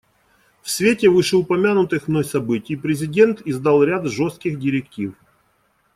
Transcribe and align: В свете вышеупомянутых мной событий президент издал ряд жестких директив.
В 0.63 0.69
свете 0.71 1.09
вышеупомянутых 1.09 2.07
мной 2.07 2.25
событий 2.25 2.75
президент 2.75 3.43
издал 3.45 3.83
ряд 3.83 4.07
жестких 4.07 4.57
директив. 4.57 5.13